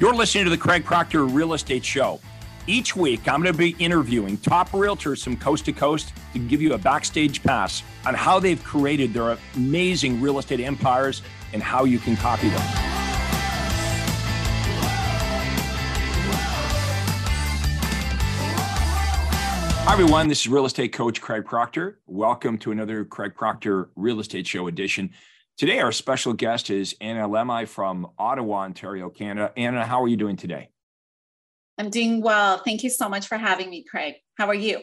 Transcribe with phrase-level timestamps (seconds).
[0.00, 2.20] You're listening to the Craig Proctor Real Estate Show.
[2.66, 6.62] Each week, I'm going to be interviewing top realtors from coast to coast to give
[6.62, 11.20] you a backstage pass on how they've created their amazing real estate empires
[11.52, 12.62] and how you can copy them.
[19.84, 20.28] Hi, everyone.
[20.28, 21.98] This is real estate coach Craig Proctor.
[22.06, 25.10] Welcome to another Craig Proctor Real Estate Show edition.
[25.60, 29.52] Today, our special guest is Anna Alemi from Ottawa, Ontario, Canada.
[29.58, 30.70] Anna, how are you doing today?
[31.76, 32.62] I'm doing well.
[32.64, 34.14] Thank you so much for having me, Craig.
[34.38, 34.80] How are you?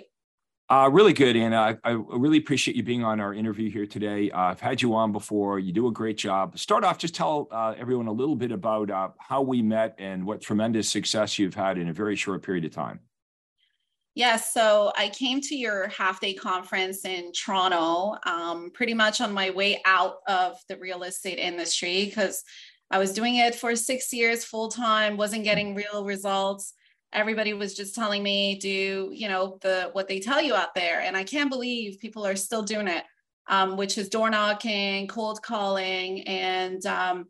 [0.70, 1.58] Uh, really good, Anna.
[1.58, 4.30] I, I, really appreciate you being on our interview here today.
[4.30, 5.58] Uh, I've had you on before.
[5.58, 6.60] You do a great job.
[6.60, 10.28] Start off, just tell uh, everyone a little bit about uh, how we met and
[10.28, 13.00] what tremendous success you've had in a very short period of time.
[14.18, 19.32] Yeah, so I came to your half day conference in Toronto um, pretty much on
[19.32, 22.44] my way out of the real estate industry because
[22.90, 26.74] I was doing it for six years full time, wasn't getting real results.
[27.14, 31.00] Everybody was just telling me, do you know the what they tell you out there?
[31.02, 33.04] And I can't believe people are still doing it,
[33.48, 37.28] um, which is door knocking, cold calling, and um,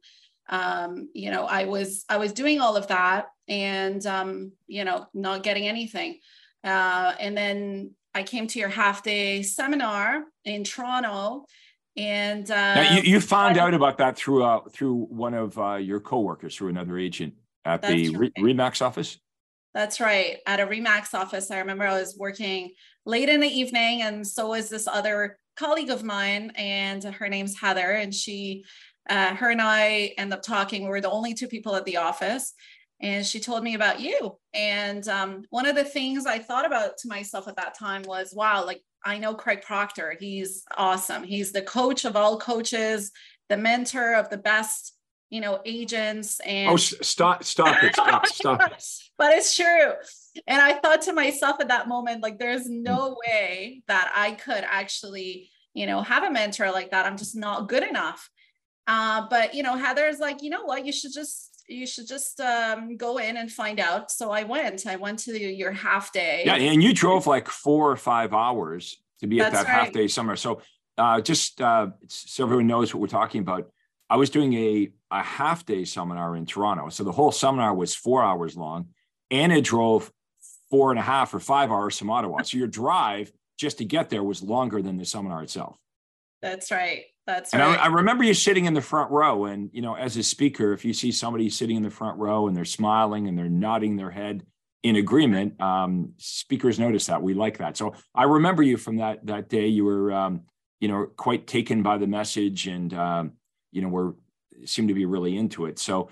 [0.47, 5.07] um, you know, I was I was doing all of that and um, you know,
[5.13, 6.19] not getting anything.
[6.63, 11.45] Uh, and then I came to your half day seminar in Toronto.
[11.95, 15.99] And uh, you, you found out about that through uh, through one of uh, your
[15.99, 17.33] coworkers, through another agent
[17.65, 18.33] at the right.
[18.37, 19.17] Remax office.
[19.73, 21.51] That's right, at a Remax office.
[21.51, 22.71] I remember I was working
[23.05, 27.59] late in the evening, and so was this other colleague of mine, and her name's
[27.59, 28.63] Heather, and she,
[29.09, 30.83] uh, her and I end up talking.
[30.83, 32.53] We were the only two people at the office,
[32.99, 34.37] and she told me about you.
[34.53, 38.33] And um, one of the things I thought about to myself at that time was,
[38.33, 40.17] wow, like I know Craig Proctor.
[40.19, 41.23] He's awesome.
[41.23, 43.11] He's the coach of all coaches,
[43.49, 44.93] the mentor of the best,
[45.29, 46.39] you know, agents.
[46.39, 48.83] And oh, stop, stop it, stop, stop it.
[49.17, 49.93] But it's true.
[50.45, 54.63] And I thought to myself at that moment, like, there's no way that I could
[54.63, 57.07] actually, you know, have a mentor like that.
[57.07, 58.29] I'm just not good enough.
[58.85, 62.39] Uh, but you know, Heather's like, you know what, you should just you should just
[62.39, 64.11] um, go in and find out.
[64.11, 64.87] So I went.
[64.87, 66.43] I went to your half day.
[66.45, 69.73] Yeah, and you drove like four or five hours to be at that right.
[69.73, 70.35] half day summer.
[70.35, 70.61] So
[70.97, 73.69] uh, just uh, so everyone knows what we're talking about,
[74.09, 76.89] I was doing a a half day seminar in Toronto.
[76.89, 78.87] So the whole seminar was four hours long.
[79.29, 80.11] and it drove
[80.69, 82.41] four and a half or five hours from Ottawa.
[82.43, 85.77] So your drive just to get there was longer than the seminar itself.
[86.41, 87.05] That's right.
[87.27, 87.77] That's and right.
[87.77, 90.71] I, I, remember you sitting in the front row, and you know, as a speaker,
[90.71, 93.97] if you see somebody sitting in the front row and they're smiling and they're nodding
[93.97, 94.45] their head
[94.81, 97.21] in agreement, um, speakers notice that.
[97.21, 97.75] We like that.
[97.75, 99.67] So I remember you from that that day.
[99.67, 100.43] You were, um,
[100.79, 103.33] you know, quite taken by the message, and um,
[103.73, 104.15] you know, were
[104.63, 105.79] seemed to be really into it.
[105.79, 106.09] So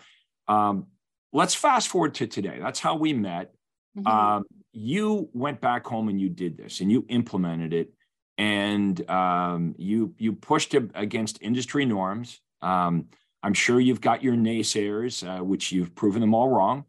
[0.49, 0.87] um,
[1.31, 2.59] let's fast forward to today.
[2.61, 3.53] That's how we met.
[3.97, 4.05] Mm-hmm.
[4.05, 4.43] Um,
[4.73, 7.93] you went back home and you did this, and you implemented it
[8.37, 12.41] and um, you you pushed against industry norms.
[12.61, 13.07] Um,
[13.43, 16.85] I'm sure you've got your naysayers, uh, which you've proven them all wrong,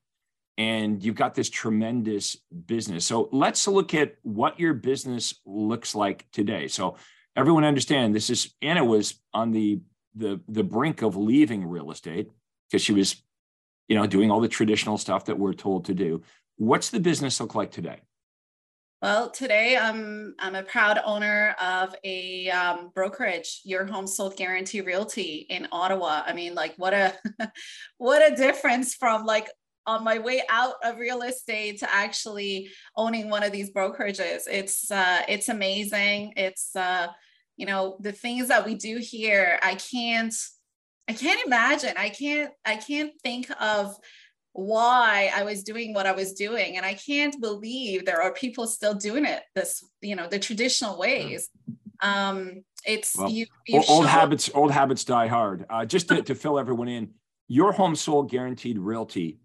[0.57, 2.37] and you've got this tremendous
[2.67, 3.05] business.
[3.05, 6.67] So let's look at what your business looks like today.
[6.69, 6.97] So
[7.37, 9.81] everyone understand this is Anna was on the
[10.15, 12.31] the the brink of leaving real estate
[12.69, 13.23] because she was,
[13.87, 16.23] you know, doing all the traditional stuff that we're told to do.
[16.57, 18.01] What's the business look like today?
[19.03, 24.81] Well, today I'm I'm a proud owner of a um, brokerage, Your Home Sold Guarantee
[24.81, 26.23] Realty in Ottawa.
[26.27, 27.13] I mean, like what a
[27.99, 29.51] what a difference from like
[29.87, 34.45] on my way out of real estate to actually owning one of these brokerages.
[34.51, 36.33] It's uh, it's amazing.
[36.35, 37.09] It's uh,
[37.59, 39.59] you know the things that we do here.
[39.63, 40.35] I can't
[41.07, 41.93] I can't imagine.
[41.99, 43.95] I can't I can't think of
[44.57, 46.77] why I was doing what I was doing.
[46.77, 50.99] And I can't believe there are people still doing it this, you know, the traditional
[50.99, 51.49] ways.
[52.01, 53.47] Um, it's well, you,
[53.89, 55.67] old habits, old habits die hard.
[55.69, 57.11] Uh, just to, to fill everyone in,
[57.49, 59.39] your home sold guaranteed realty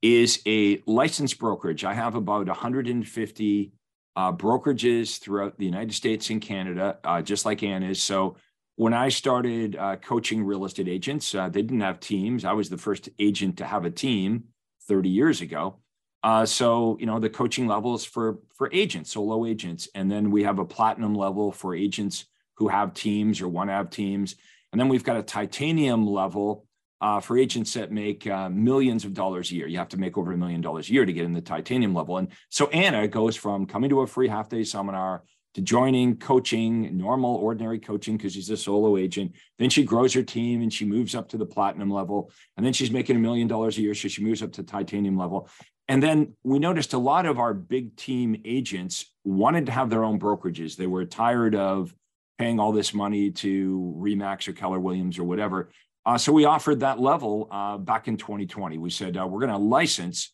[0.00, 1.84] is a licensed brokerage.
[1.84, 3.72] I have about 150
[4.16, 8.02] uh, brokerages throughout the United States and Canada, uh, just like Ann is.
[8.02, 8.36] So
[8.76, 12.44] when I started uh, coaching real estate agents, uh, they didn't have teams.
[12.44, 14.44] I was the first agent to have a team.
[14.88, 15.80] 30 years ago.
[16.22, 20.42] Uh, so you know the coaching levels for for agents, solo agents, and then we
[20.42, 22.24] have a platinum level for agents
[22.56, 24.36] who have teams or want to have teams,
[24.72, 26.66] and then we've got a titanium level
[27.04, 29.66] uh, for agents that make uh, millions of dollars a year.
[29.66, 31.94] You have to make over a million dollars a year to get in the titanium
[31.94, 32.16] level.
[32.16, 36.96] And so Anna goes from coming to a free half day seminar to joining coaching,
[36.96, 39.32] normal, ordinary coaching, because she's a solo agent.
[39.58, 42.30] Then she grows her team and she moves up to the platinum level.
[42.56, 43.94] And then she's making a million dollars a year.
[43.94, 45.48] So she moves up to titanium level.
[45.86, 50.02] And then we noticed a lot of our big team agents wanted to have their
[50.02, 50.76] own brokerages.
[50.76, 51.94] They were tired of
[52.38, 55.70] paying all this money to Remax or Keller Williams or whatever.
[56.06, 58.78] Uh, so we offered that level uh, back in 2020.
[58.78, 60.32] We said uh, we're going to license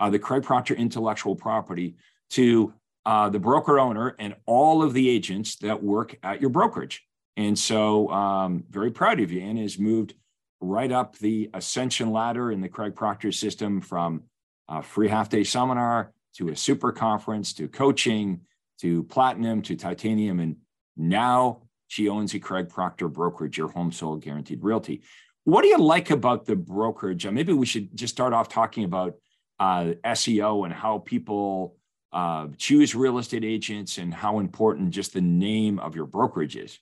[0.00, 1.96] uh, the Craig Proctor intellectual property
[2.30, 2.72] to
[3.04, 7.02] uh, the broker owner and all of the agents that work at your brokerage.
[7.36, 9.40] And so, um, very proud of you.
[9.40, 10.14] Anna has moved
[10.60, 14.22] right up the ascension ladder in the Craig Proctor system from
[14.68, 18.40] a free half day seminar to a super conference to coaching
[18.80, 20.40] to platinum to titanium.
[20.40, 20.56] And
[20.96, 25.02] now she owns a Craig Proctor brokerage, your home sold guaranteed realty.
[25.44, 27.26] What do you like about the brokerage?
[27.26, 29.14] Uh, maybe we should just start off talking about
[29.58, 31.76] uh, SEO and how people
[32.12, 36.78] uh, choose real estate agents and how important just the name of your brokerage is?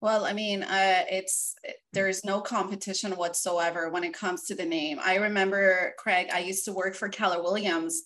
[0.00, 1.56] Well, I mean, uh, it's
[1.92, 5.00] there's no competition whatsoever when it comes to the name.
[5.02, 8.02] I remember, Craig, I used to work for Keller Williams.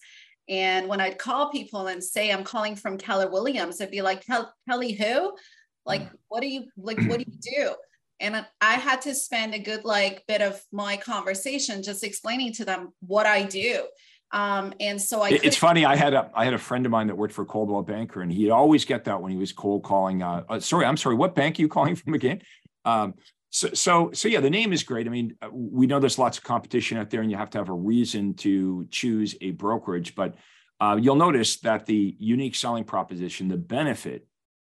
[0.48, 4.24] And when I'd call people and say I'm calling from Keller Williams, they'd be like,
[4.26, 5.36] Kelly, who?
[5.84, 6.16] Like, mm.
[6.28, 7.00] what do you like?
[7.02, 7.74] What do you do?
[8.20, 12.64] And I had to spend a good like bit of my conversation just explaining to
[12.64, 13.86] them what I do.
[14.32, 15.30] Um, and so I.
[15.30, 15.84] It's funny.
[15.84, 18.32] I had a I had a friend of mine that worked for Coldwell Banker, and
[18.32, 20.22] he'd always get that when he was cold calling.
[20.22, 21.16] Uh, uh, sorry, I'm sorry.
[21.16, 22.42] What bank are you calling from again?
[22.84, 23.14] Um,
[23.50, 25.06] so, so, so yeah, the name is great.
[25.06, 27.58] I mean, uh, we know there's lots of competition out there, and you have to
[27.58, 30.14] have a reason to choose a brokerage.
[30.14, 30.36] But
[30.80, 34.26] uh, you'll notice that the unique selling proposition, the benefit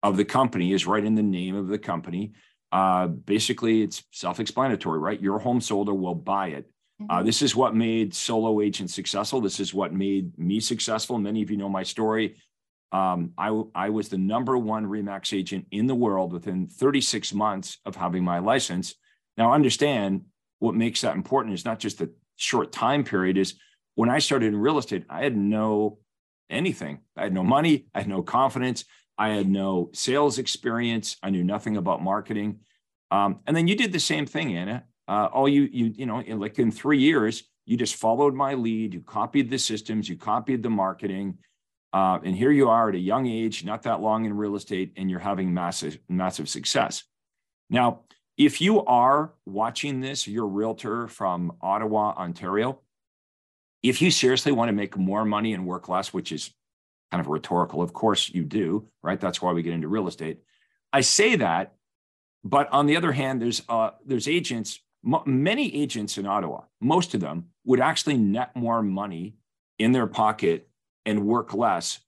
[0.02, 2.32] of the company, is right in the name of the company.
[2.70, 5.20] Uh, basically, it's self-explanatory, right?
[5.20, 7.26] Your home solder will buy it uh, mm-hmm.
[7.26, 9.40] this is what made solo Agent successful.
[9.40, 11.18] This is what made me successful.
[11.18, 12.36] Many of you know my story.
[12.92, 17.78] Um, I, I was the number one Remax agent in the world within 36 months
[17.84, 18.94] of having my license.
[19.36, 20.22] Now, understand
[20.60, 23.54] what makes that important is not just the short time period, is
[23.96, 25.98] when I started in real estate, I had no
[26.48, 27.00] anything.
[27.16, 28.84] I had no money, I had no confidence,
[29.18, 32.60] I had no sales experience, I knew nothing about marketing.
[33.10, 36.20] Um, and then you did the same thing, Anna uh, all you you you know
[36.20, 40.16] in like in three years you just followed my lead you copied the systems you
[40.16, 41.38] copied the marketing
[41.92, 44.92] uh, and here you are at a young age not that long in real estate
[44.96, 47.04] and you're having massive massive success.
[47.70, 48.00] Now
[48.36, 52.80] if you are watching this you're a realtor from ottawa ontario
[53.82, 56.50] if you seriously want to make more money and work less which is
[57.12, 59.20] kind of rhetorical of course you do right?
[59.20, 60.40] That's why we get into real estate.
[60.92, 61.74] I say that
[62.42, 64.80] but on the other hand there's uh, there's agents
[65.26, 69.36] many agents in Ottawa, most of them would actually net more money
[69.78, 70.68] in their pocket
[71.04, 72.00] and work less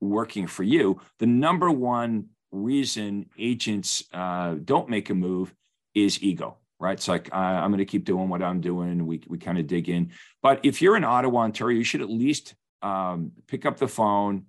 [0.00, 1.00] working for you.
[1.18, 5.54] The number one reason agents uh, don't make a move
[5.94, 6.92] is ego, right?
[6.92, 9.06] It's like, uh, I'm going to keep doing what I'm doing.
[9.06, 10.10] We, we kind of dig in.
[10.42, 14.46] But if you're in Ottawa, Ontario, you should at least um, pick up the phone,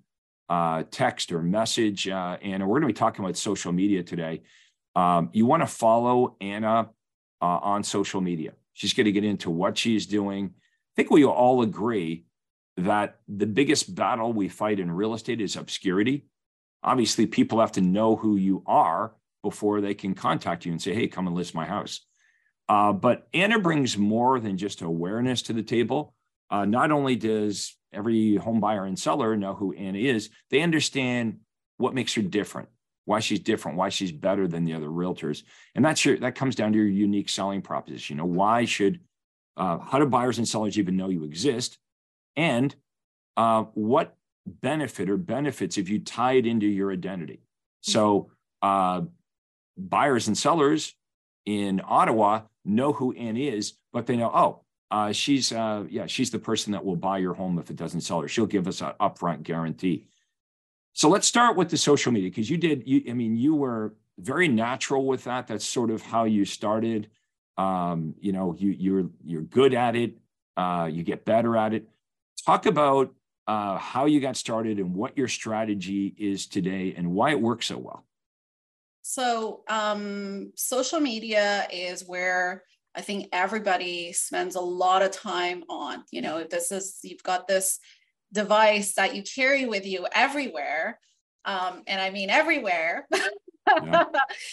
[0.50, 2.68] uh, text or message uh, Anna.
[2.68, 4.42] We're going to be talking about social media today.
[4.96, 6.90] Um, you want to follow Anna
[7.42, 8.54] uh, on social media.
[8.74, 10.54] She's going to get into what she's doing.
[10.56, 12.26] I think we all agree
[12.78, 16.26] that the biggest battle we fight in real estate is obscurity.
[16.84, 20.94] Obviously, people have to know who you are before they can contact you and say,
[20.94, 22.02] hey, come and list my house.
[22.68, 26.14] Uh, but Anna brings more than just awareness to the table.
[26.50, 31.40] Uh, not only does every home buyer and seller know who Anna is, they understand
[31.78, 32.70] what makes her different
[33.06, 35.44] why she's different, why she's better than the other realtors.
[35.76, 38.18] And that's your that comes down to your unique selling proposition.
[38.18, 39.00] You know, why should
[39.58, 41.78] uh, how do buyers and sellers even know you exist?
[42.36, 42.76] And
[43.38, 47.42] uh, what benefit or benefits if you tie it into your identity?
[47.82, 48.32] So
[48.62, 49.02] uh,
[49.78, 50.94] buyers and sellers
[51.46, 56.32] in Ottawa know who Ann is, but they know, oh, uh, she's uh, yeah, she's
[56.32, 58.28] the person that will buy your home if it doesn't sell her.
[58.28, 60.08] She'll give us an upfront guarantee.
[60.96, 62.88] So let's start with the social media because you did.
[62.88, 65.46] You, I mean, you were very natural with that.
[65.46, 67.10] That's sort of how you started.
[67.58, 70.14] Um, you know, you you're you're good at it.
[70.56, 71.90] Uh, you get better at it.
[72.46, 73.14] Talk about
[73.46, 77.66] uh, how you got started and what your strategy is today and why it works
[77.66, 78.06] so well.
[79.02, 82.64] So, um, social media is where
[82.96, 86.06] I think everybody spends a lot of time on.
[86.12, 87.80] You know, if this is you've got this
[88.36, 91.00] device that you carry with you everywhere.
[91.46, 93.08] Um, and I mean everywhere.
[93.68, 94.06] yeah.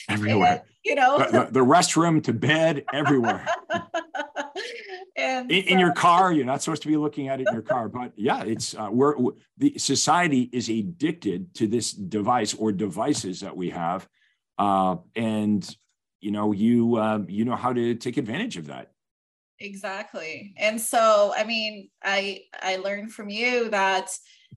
[0.09, 0.51] everywhere.
[0.51, 3.47] And, you know, the, the, restroom to bed, everywhere.
[5.17, 7.53] and in, so, in, your car, you're not supposed to be looking at it in
[7.53, 7.89] your car.
[7.89, 9.15] But yeah, it's uh, we're,
[9.59, 14.09] the society is addicted to this device or devices that we have,
[14.59, 15.77] uh, and
[16.21, 18.92] you know you uh, you know how to take advantage of that
[19.63, 20.55] exactly.
[20.57, 24.11] And so i mean i i learned from you that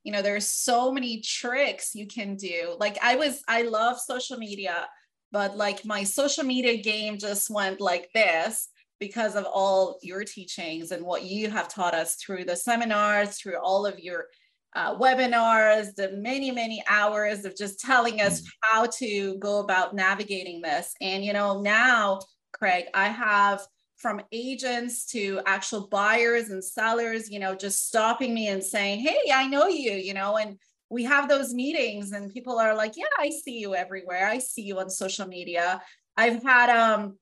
[0.04, 2.76] you know there's so many tricks you can do.
[2.80, 4.88] Like i was i love social media
[5.32, 8.70] but like my social media game just went like this
[9.00, 13.58] because of all your teachings and what you have taught us through the seminars through
[13.58, 14.28] all of your
[14.76, 18.48] uh, webinars the many many hours of just telling us mm.
[18.62, 20.94] how to go about navigating this.
[21.02, 22.20] And you know now
[22.58, 23.62] craig i have
[23.98, 29.32] from agents to actual buyers and sellers, you know, just stopping me and saying, Hey,
[29.34, 30.58] I know you, you know, and
[30.90, 34.28] we have those meetings and people are like, Yeah, I see you everywhere.
[34.28, 35.82] I see you on social media.
[36.18, 37.18] I've had, um,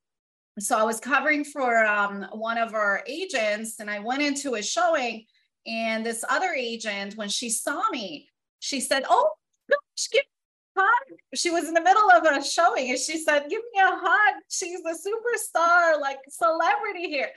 [0.60, 4.62] so I was covering for um, one of our agents and I went into a
[4.62, 5.26] showing
[5.66, 9.32] and this other agent, when she saw me, she said, Oh,
[9.70, 10.24] gosh, give
[10.78, 11.18] hug.
[11.36, 14.36] She was in the middle of a showing and she said, Give me a hug.
[14.50, 17.30] She's a superstar, like celebrity here.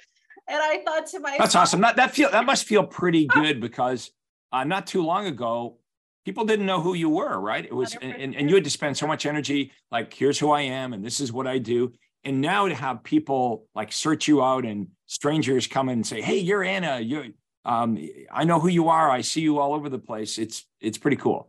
[0.48, 1.80] And I thought to myself, That's awesome.
[1.80, 4.10] That that feel that must feel pretty good because
[4.52, 5.78] uh, not too long ago,
[6.24, 7.64] people didn't know who you were, right?
[7.64, 10.62] It was and, and you had to spend so much energy, like, here's who I
[10.62, 11.92] am, and this is what I do.
[12.24, 16.38] And now to have people like search you out and strangers come and say, Hey,
[16.38, 17.98] you're Anna, you um,
[18.32, 19.10] I know who you are.
[19.10, 20.38] I see you all over the place.
[20.38, 21.48] It's it's pretty cool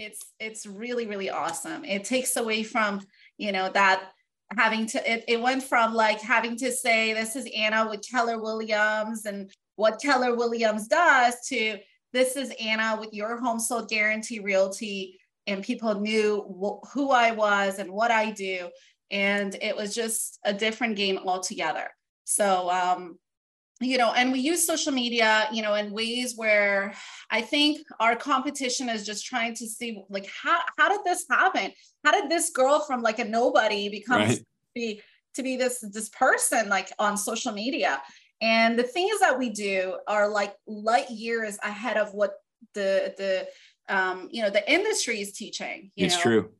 [0.00, 1.84] it's it's really really awesome.
[1.84, 3.00] It takes away from
[3.38, 4.10] you know that
[4.56, 8.42] having to it, it went from like having to say this is anna with keller
[8.42, 11.78] williams and what keller williams does to
[12.12, 17.30] this is anna with your home sold guarantee realty and people knew wh- who i
[17.30, 18.68] was and what i do.
[19.10, 21.88] And it was just a different game altogether.
[22.24, 23.18] So um
[23.80, 26.92] you know and we use social media you know in ways where
[27.30, 31.72] i think our competition is just trying to see like how how did this happen
[32.04, 34.38] how did this girl from like a nobody become right.
[34.38, 34.44] to
[34.74, 35.02] be
[35.34, 38.00] to be this this person like on social media
[38.42, 42.34] and the things that we do are like light years ahead of what
[42.74, 43.48] the the
[43.94, 46.22] um you know the industry is teaching it's know?
[46.22, 46.50] true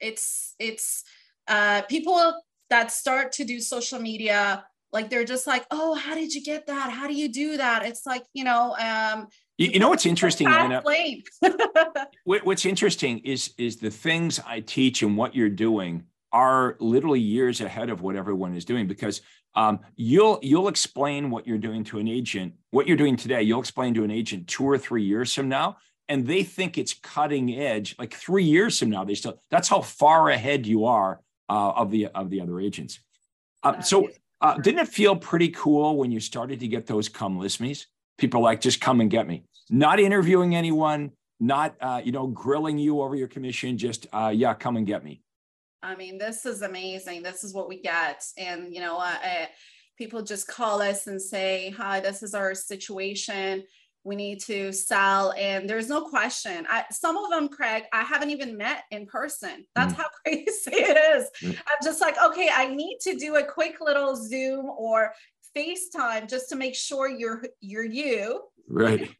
[0.00, 1.04] it's it's
[1.48, 6.34] uh people that start to do social media like they're just like oh how did
[6.34, 6.90] you get that?
[6.90, 7.84] How do you do that?
[7.84, 10.48] It's like you know um you, you know what's interesting
[12.44, 17.60] what's interesting is is the things i teach and what you're doing are literally years
[17.60, 19.20] ahead of what everyone is doing because
[19.54, 23.60] um, you'll you'll explain what you're doing to an agent what you're doing today you'll
[23.60, 25.76] explain to an agent two or three years from now
[26.08, 29.82] and they think it's cutting edge like three years from now they still that's how
[29.82, 31.20] far ahead you are
[31.52, 33.00] uh, of the of the other agents.
[33.62, 34.08] Um, so
[34.42, 37.86] uh, didn't it feel pretty cool when you started to get those come list me's?
[38.18, 42.76] People like just come and get me, not interviewing anyone, not uh, you know grilling
[42.76, 45.22] you over your commission, just uh, yeah, come and get me.
[45.82, 47.22] I mean, this is amazing.
[47.22, 49.46] This is what we get, and you know, uh, uh
[49.96, 53.64] people just call us and say, "Hi, this is our situation."
[54.04, 56.66] We need to sell and there's no question.
[56.68, 59.66] I, some of them craig i haven't even met in person.
[59.74, 59.96] That's mm.
[59.96, 61.28] how crazy it is.
[61.42, 61.58] Mm.
[61.68, 65.12] i'm just like okay i need to do a quick little zoom or
[65.56, 69.10] facetime just to make sure you're you're you right.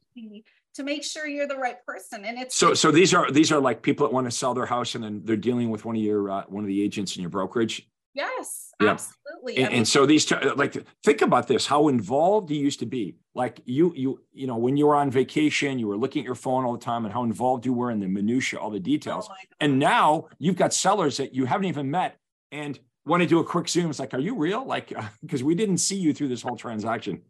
[0.75, 2.25] to make sure you're the right person.
[2.25, 4.67] And it's so so these are these are like people that want to sell their
[4.67, 7.23] house and then they're dealing with one of your uh, one of the agents in
[7.23, 8.91] your brokerage Yes, yeah.
[8.91, 9.57] absolutely.
[9.57, 12.87] And, I mean, and, so these, like, think about this: how involved you used to
[12.87, 13.17] be.
[13.35, 16.35] Like you, you, you know, when you were on vacation, you were looking at your
[16.35, 19.29] phone all the time, and how involved you were in the minutia, all the details.
[19.31, 22.19] Oh and now you've got sellers that you haven't even met,
[22.51, 23.89] and want to do a quick zoom.
[23.91, 24.65] It's like, are you real?
[24.65, 24.93] Like,
[25.23, 27.23] because we didn't see you through this whole transaction.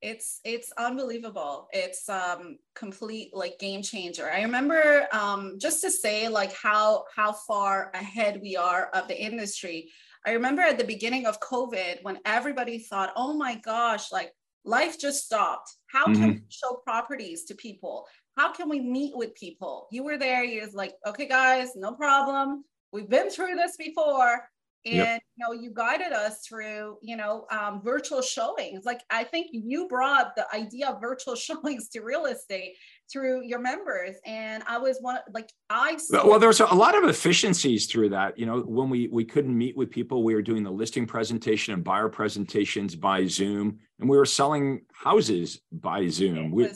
[0.00, 1.68] It's it's unbelievable.
[1.72, 4.28] It's um complete like game changer.
[4.28, 9.20] I remember um just to say like how how far ahead we are of the
[9.20, 9.90] industry.
[10.26, 14.32] I remember at the beginning of COVID when everybody thought, oh my gosh, like
[14.64, 15.74] life just stopped.
[15.86, 16.30] How can mm-hmm.
[16.30, 18.06] we show properties to people?
[18.36, 19.88] How can we meet with people?
[19.90, 22.64] You were there, you was like, okay, guys, no problem.
[22.92, 24.48] We've been through this before.
[24.84, 25.22] And yep.
[25.36, 28.84] you know, you guided us through, you know, um, virtual showings.
[28.84, 32.74] Like I think you brought the idea of virtual showings to real estate
[33.12, 37.08] through your members and i was one like i saw- well there's a lot of
[37.08, 40.62] efficiencies through that you know when we we couldn't meet with people we were doing
[40.62, 46.50] the listing presentation and buyer presentations by zoom and we were selling houses by zoom
[46.50, 46.68] we,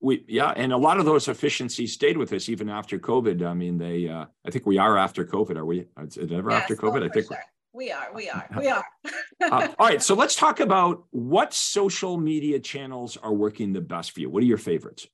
[0.00, 3.44] we yeah, and a lot of those efficiencies stayed with us even after COVID.
[3.44, 5.56] I mean, they uh, I think we are after COVID.
[5.56, 5.86] Are we?
[6.02, 7.04] Is it ever yes, after COVID?
[7.04, 7.38] I think sure.
[7.72, 8.08] we are.
[8.14, 8.48] We are.
[8.56, 8.84] We are.
[9.42, 10.02] uh, all right.
[10.02, 14.30] So let's talk about what social media channels are working the best for you.
[14.30, 15.06] What are your favorites?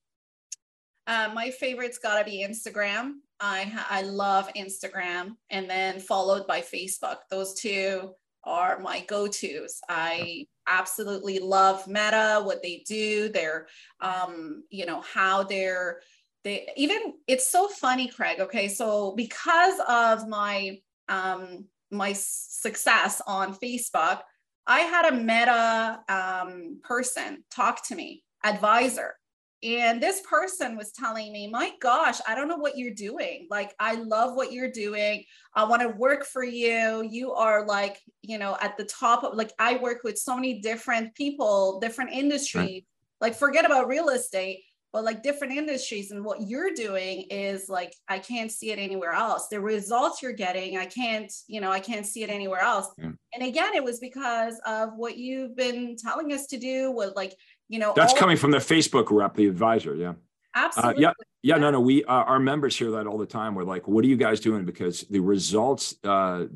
[1.06, 3.14] Uh, my favorite's got to be Instagram.
[3.40, 7.18] I I love Instagram, and then followed by Facebook.
[7.30, 8.12] Those two
[8.44, 9.80] are my go-tos.
[9.88, 13.66] I absolutely love Meta, what they do, their
[14.00, 16.00] um, you know, how they're
[16.44, 18.40] they even it's so funny, Craig.
[18.40, 18.68] Okay.
[18.68, 24.20] So because of my um my success on Facebook,
[24.66, 29.14] I had a meta um, person talk to me, advisor,
[29.62, 33.46] and this person was telling me, my gosh, I don't know what you're doing.
[33.50, 35.24] Like, I love what you're doing.
[35.54, 37.02] I want to work for you.
[37.10, 40.60] You are like, you know, at the top of like, I work with so many
[40.60, 42.64] different people, different industries.
[42.64, 42.86] Right.
[43.20, 46.10] Like, forget about real estate, but like different industries.
[46.10, 49.48] And what you're doing is like, I can't see it anywhere else.
[49.48, 52.88] The results you're getting, I can't, you know, I can't see it anywhere else.
[52.98, 53.12] Yeah.
[53.34, 57.34] And again, it was because of what you've been telling us to do with like,
[57.68, 60.14] you know that's coming from the facebook rep the advisor yeah.
[60.56, 63.54] Absolutely uh, yeah yeah no no we uh, our members hear that all the time.
[63.54, 64.64] We're like what are you guys doing?
[64.64, 66.46] Because the results uh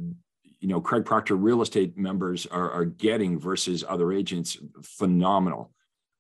[0.58, 5.72] you know craig proctor real estate members are, are getting versus other agents phenomenal.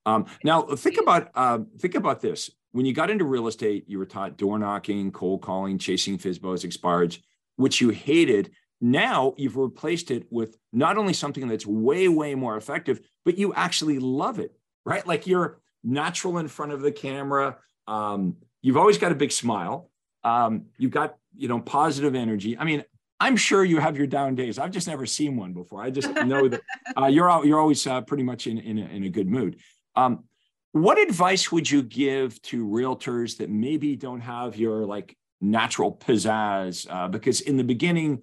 [0.04, 2.50] Um now think about uh think about this.
[2.72, 6.64] When you got into real estate you were taught door knocking cold calling chasing fizbos
[6.64, 7.18] expireds
[7.56, 8.52] which you hated.
[8.82, 13.54] Now you've replaced it with not only something that's way way more effective but you
[13.54, 14.54] actually love it
[14.84, 15.06] right?
[15.06, 17.58] Like you're natural in front of the camera.
[17.86, 19.90] Um, you've always got a big smile.
[20.24, 22.58] Um, you've got, you know, positive energy.
[22.58, 22.84] I mean,
[23.18, 24.58] I'm sure you have your down days.
[24.58, 25.82] I've just never seen one before.
[25.82, 26.60] I just know that
[26.96, 29.56] uh, you're you're always uh, pretty much in in a, in a good mood.
[29.94, 30.24] Um,
[30.72, 36.86] what advice would you give to realtors that maybe don't have your like natural pizzazz?
[36.88, 38.22] Uh, because in the beginning,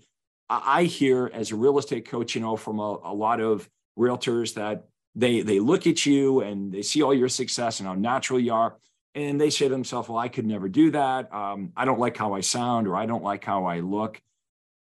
[0.50, 4.54] I hear as a real estate coach, you know, from a, a lot of realtors
[4.54, 8.39] that they they look at you and they see all your success and how natural
[8.39, 8.77] you are.
[9.15, 11.33] And they say to themselves well i could never do that.
[11.33, 14.21] Um, i don't like how i sound or i don't like how i look.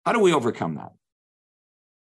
[0.06, 0.92] How do we overcome that?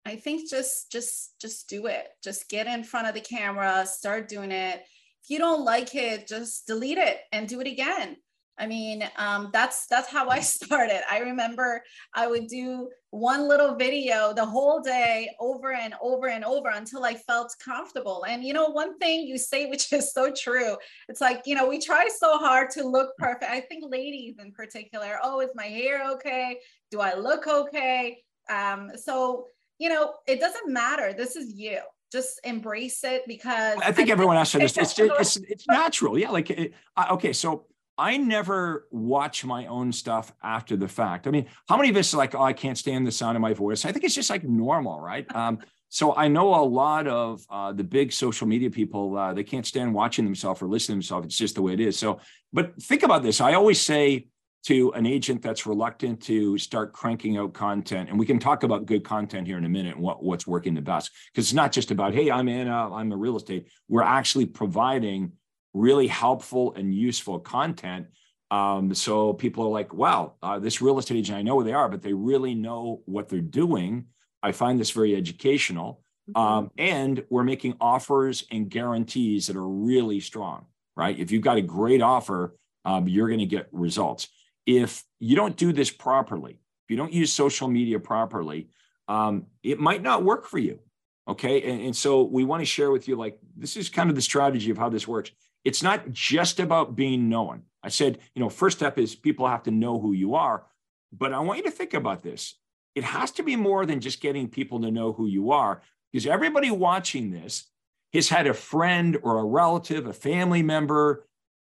[0.05, 2.07] I think just just just do it.
[2.23, 4.85] Just get in front of the camera start doing it.
[5.23, 8.17] If you don't like it just delete it and do it again
[8.61, 11.01] I mean, um, that's that's how I started.
[11.09, 16.45] I remember I would do one little video the whole day over and over and
[16.45, 18.23] over until I felt comfortable.
[18.29, 20.77] And you know, one thing you say, which is so true,
[21.09, 23.51] it's like you know, we try so hard to look perfect.
[23.51, 26.59] I think ladies in particular, oh, is my hair okay?
[26.91, 28.19] Do I look okay?
[28.47, 29.47] Um, so
[29.79, 31.13] you know, it doesn't matter.
[31.13, 31.79] This is you
[32.11, 36.19] just embrace it because I think I everyone has to understand it's, it's, it's, natural.
[36.19, 36.29] Yeah.
[36.29, 36.73] Like, it,
[37.11, 37.33] okay.
[37.33, 37.65] So
[38.01, 41.27] I never watch my own stuff after the fact.
[41.27, 43.41] I mean, how many of us are like, oh, I can't stand the sound of
[43.41, 43.85] my voice?
[43.85, 45.25] I think it's just like normal, right?
[45.41, 45.59] Um,
[45.89, 49.65] so I know a lot of uh, the big social media people, uh, they can't
[49.65, 51.25] stand watching themselves or listening to themselves.
[51.25, 51.99] It's just the way it is.
[51.99, 52.19] So,
[52.53, 53.41] but think about this.
[53.41, 54.27] I always say
[54.67, 58.85] to an agent that's reluctant to start cranking out content, and we can talk about
[58.85, 61.73] good content here in a minute and what, what's working the best, because it's not
[61.73, 63.67] just about, hey, I'm Anna, I'm a real estate.
[63.89, 65.33] We're actually providing
[65.73, 68.07] really helpful and useful content.
[68.49, 71.73] Um, so people are like, wow, uh, this real estate agent, I know where they
[71.73, 74.07] are, but they really know what they're doing.
[74.43, 76.01] I find this very educational.
[76.29, 76.41] Mm-hmm.
[76.41, 80.65] Um, and we're making offers and guarantees that are really strong,
[80.97, 81.17] right?
[81.17, 84.27] If you've got a great offer, um, you're going to get results.
[84.65, 88.69] If you don't do this properly, if you don't use social media properly,
[89.07, 90.79] um, it might not work for you.
[91.27, 91.61] Okay.
[91.61, 94.21] And, and so we want to share with you like, this is kind of the
[94.21, 95.31] strategy of how this works
[95.63, 97.63] it's not just about being known.
[97.83, 100.65] I said, you know, first step is people have to know who you are.
[101.11, 102.55] But I want you to think about this.
[102.95, 106.27] It has to be more than just getting people to know who you are, because
[106.27, 107.65] everybody watching this
[108.13, 111.27] has had a friend or a relative, a family member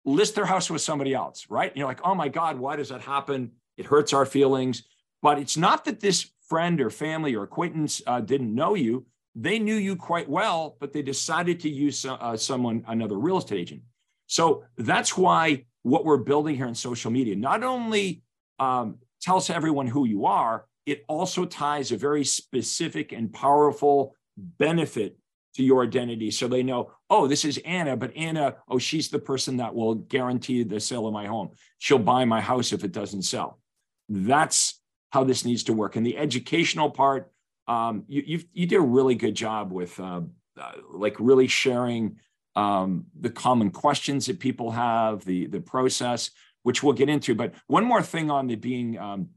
[0.05, 1.71] list their house with somebody else, right?
[1.71, 3.53] And you're like, oh my God, why does that happen?
[3.77, 4.85] It hurts our feelings.
[5.21, 9.07] But it's not that this friend or family or acquaintance uh, didn't know you
[9.41, 13.61] they knew you quite well, but they decided to use uh, someone, another real estate
[13.61, 13.83] agent.
[14.27, 18.23] So that's why what we're building here in social media not only
[18.59, 25.17] um, tells everyone who you are, it also ties a very specific and powerful benefit
[25.55, 26.33] to your identity.
[26.33, 29.95] So they know, oh, this is Anna, but Anna, oh, she's the person that will
[29.95, 31.51] guarantee the sale of my home.
[31.79, 33.61] She'll buy my house if it doesn't sell.
[34.09, 35.95] That's how this needs to work.
[35.95, 37.31] And the educational part,
[37.69, 40.23] um, you you you did a really good job with uh,
[40.59, 42.19] uh, like really sharing
[42.57, 46.31] um, the common questions that people have, the the process,
[46.63, 47.35] which we'll get into.
[47.35, 49.29] But one more thing on the being um,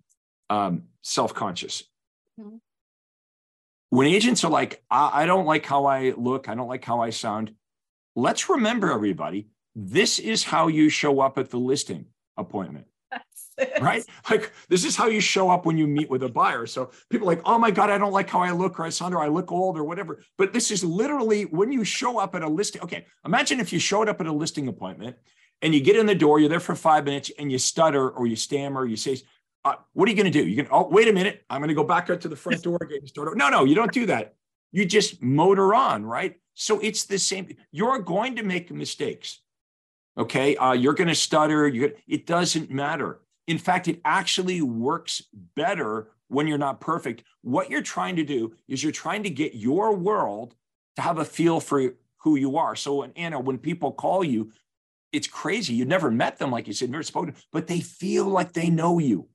[0.49, 1.83] um, self-conscious.
[2.39, 2.57] Mm-hmm.
[3.89, 7.01] When agents are like, I, I don't like how I look, I don't like how
[7.01, 7.53] I sound.
[8.15, 12.05] Let's remember, everybody, this is how you show up at the listing
[12.37, 12.87] appointment
[13.81, 14.03] right?
[14.29, 16.65] Like this is how you show up when you meet with a buyer.
[16.65, 19.13] So people like, oh my God, I don't like how I look, or I sound,
[19.13, 20.23] or I look old, or whatever.
[20.37, 22.81] But this is literally when you show up at a listing.
[22.81, 25.17] Okay, imagine if you showed up at a listing appointment
[25.61, 28.25] and you get in the door, you're there for five minutes, and you stutter or
[28.25, 29.21] you stammer, you say,
[29.65, 30.47] uh, "What are you going to do?
[30.47, 32.63] You can oh wait a minute, I'm going to go back out to the front
[32.63, 34.35] door, get started." No, no, you don't do that.
[34.71, 36.35] You just motor on, right?
[36.53, 37.55] So it's the same.
[37.71, 39.41] You're going to make mistakes.
[40.17, 41.67] Okay, uh, you're going to stutter.
[41.67, 43.21] You it doesn't matter.
[43.51, 45.23] In fact, it actually works
[45.57, 47.25] better when you're not perfect.
[47.41, 50.55] What you're trying to do is you're trying to get your world
[50.95, 52.77] to have a feel for who you are.
[52.77, 54.53] So, Anna, when people call you,
[55.11, 55.73] it's crazy.
[55.73, 58.99] You never met them, like you said, never spoken, but they feel like they know
[58.99, 59.27] you.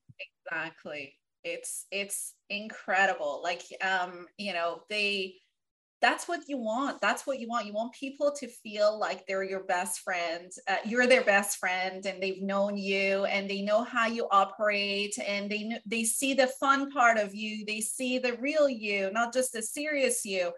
[0.46, 1.12] Exactly.
[1.44, 3.42] It's it's incredible.
[3.44, 5.34] Like um, you know, they
[6.02, 9.42] that's what you want that's what you want you want people to feel like they're
[9.42, 13.82] your best friend uh, you're their best friend and they've known you and they know
[13.82, 18.34] how you operate and they they see the fun part of you they see the
[18.34, 20.52] real you not just the serious you.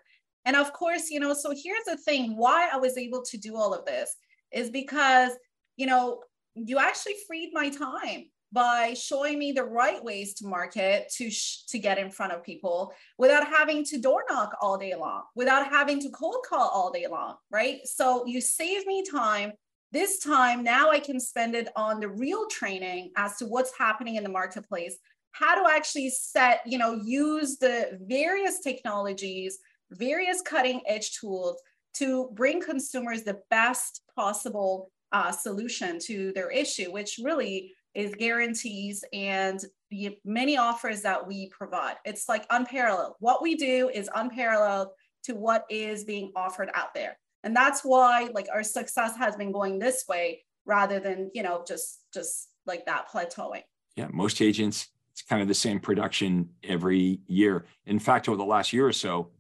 [0.45, 3.55] And of course you know so here's the thing why i was able to do
[3.57, 4.17] all of this
[4.51, 5.33] is because
[5.77, 6.23] you know
[6.55, 11.65] you actually freed my time by showing me the right ways to market to sh-
[11.69, 15.69] to get in front of people without having to door knock all day long without
[15.69, 17.81] having to cold call all day long right?
[17.85, 19.53] So you save me time.
[19.91, 24.17] This time now i can spend it on the real training as to what's happening
[24.17, 24.97] in the marketplace.
[25.33, 29.59] How to actually set you know use the various technologies
[29.91, 31.61] various cutting edge tools
[31.95, 39.05] to bring consumers the best possible uh, solution to their issue which really is guarantees
[39.13, 41.97] and the many offers that we provide.
[42.05, 43.15] It's like unparalleled.
[43.19, 44.91] What we do is unparalleled
[45.25, 47.19] to what is being offered out there.
[47.43, 51.65] And that's why like our success has been going this way rather than, you know,
[51.67, 53.63] just just like that plateauing.
[53.97, 57.67] Yeah, most agents it's kind of the same production every year.
[57.87, 59.33] In fact, over the last year or so,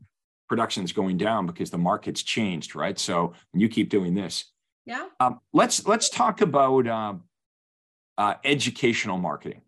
[0.48, 2.98] production's going down because the market's changed, right?
[2.98, 4.46] So you keep doing this.
[4.84, 5.06] Yeah.
[5.20, 7.14] Um, let's let's talk about uh,
[8.18, 9.62] uh, educational marketing.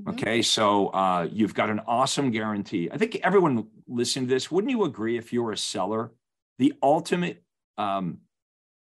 [0.00, 0.10] Mm-hmm.
[0.10, 2.88] Okay, so uh, you've got an awesome guarantee.
[2.90, 6.12] I think everyone listening to this, wouldn't you agree if you were a seller,
[6.58, 7.42] the ultimate
[7.76, 8.18] um,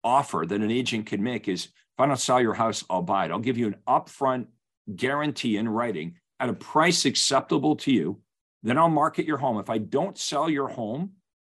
[0.03, 3.25] offer that an agent can make is if I don't sell your house, I'll buy
[3.25, 3.31] it.
[3.31, 4.47] I'll give you an upfront
[4.95, 8.21] guarantee in writing at a price acceptable to you.
[8.63, 9.57] Then I'll market your home.
[9.57, 11.11] If I don't sell your home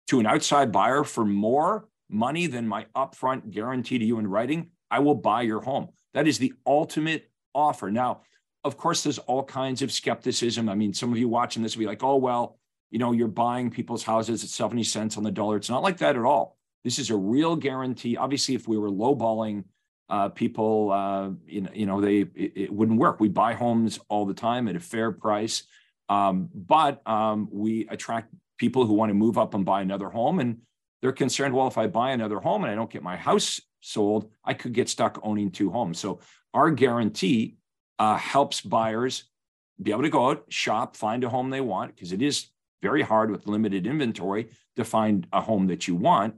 [0.09, 4.71] to an outside buyer for more money than my upfront guarantee to you in writing,
[4.91, 5.89] I will buy your home.
[6.15, 7.91] That is the ultimate offer.
[7.91, 8.21] Now,
[8.65, 10.69] of course, there's all kinds of skepticism.
[10.69, 12.59] I mean, some of you watching this will be like, oh, well,
[12.91, 15.57] you know, you're buying people's houses at 70 cents on the dollar.
[15.57, 16.57] It's not like that at all.
[16.85, 18.17] This is a real guarantee.
[18.17, 19.65] Obviously, if we were lowballing
[20.09, 23.19] uh, people, uh, you, know, you know, they it, it, wouldn't work.
[23.19, 25.65] We buy homes all the time at a fair price,
[26.09, 30.39] um, but um, we attract people who want to move up and buy another home,
[30.39, 30.59] and
[31.03, 31.55] they're concerned.
[31.55, 34.73] Well, if I buy another home and I don't get my house sold, I could
[34.73, 35.99] get stuck owning two homes.
[35.99, 36.21] So
[36.57, 37.59] our guarantee
[37.99, 39.25] uh, helps buyers
[39.81, 42.47] be able to go out, shop, find a home they want, because it is
[42.83, 46.35] very hard with limited inventory to find a home that you want.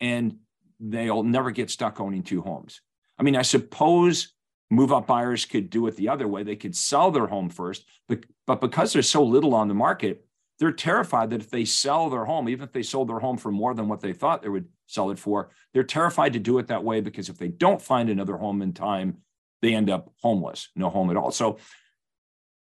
[0.00, 0.38] And
[0.80, 2.80] they'll never get stuck owning two homes.
[3.18, 4.32] I mean, I suppose
[4.68, 6.42] move up buyers could do it the other way.
[6.42, 10.26] They could sell their home first, but, but because there's so little on the market,
[10.58, 13.52] they're terrified that if they sell their home, even if they sold their home for
[13.52, 16.66] more than what they thought they would sell it for, they're terrified to do it
[16.66, 19.18] that way because if they don't find another home in time,
[19.62, 21.30] they end up homeless, no home at all.
[21.30, 21.58] So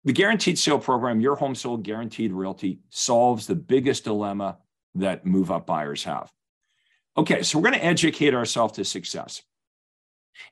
[0.05, 4.59] the guaranteed sale program, your home sold guaranteed realty, solves the biggest dilemma
[4.95, 6.31] that move up buyers have.
[7.17, 9.41] Okay, so we're going to educate ourselves to success.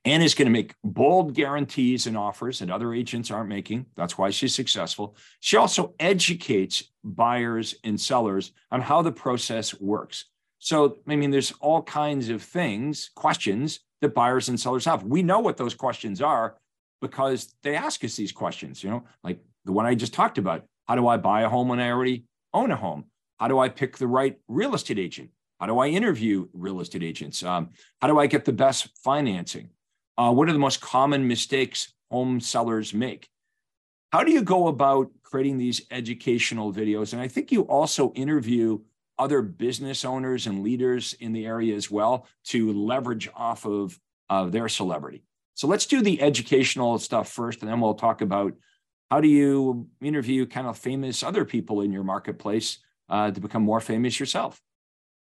[0.03, 3.85] Anne is going to make bold guarantees and offers that other agents aren't making.
[3.95, 5.15] That's why she's successful.
[5.39, 10.25] She also educates buyers and sellers on how the process works.
[10.59, 15.03] So, I mean, there's all kinds of things, questions that buyers and sellers have.
[15.03, 16.57] We know what those questions are
[17.01, 20.63] because they ask us these questions, you know, like the one I just talked about.
[20.87, 23.05] How do I buy a home when I already own a home?
[23.39, 25.29] How do I pick the right real estate agent?
[25.59, 27.43] How do I interview real estate agents?
[27.43, 27.69] Um,
[28.01, 29.69] how do I get the best financing?
[30.17, 33.29] Uh, what are the most common mistakes home sellers make?
[34.11, 37.13] How do you go about creating these educational videos?
[37.13, 38.79] And I think you also interview
[39.19, 44.51] other business owners and leaders in the area as well to leverage off of, of
[44.51, 45.23] their celebrity.
[45.53, 48.53] So let's do the educational stuff first, and then we'll talk about
[49.11, 52.79] how do you interview kind of famous other people in your marketplace
[53.09, 54.61] uh, to become more famous yourself.